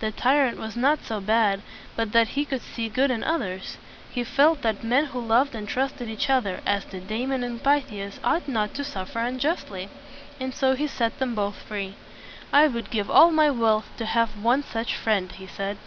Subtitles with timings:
[0.00, 1.62] The tyrant was not so bad
[1.94, 3.76] but that he could see good in others.
[4.10, 8.18] He felt that men who loved and trusted each other, as did Damon and Pythias,
[8.24, 9.86] ought not to suffer un just ly.
[10.40, 11.94] And so he set them both free.
[12.52, 15.78] "I would give all my wealth to have one such friend," he said.